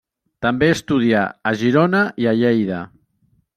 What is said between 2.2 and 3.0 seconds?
i a Lleida.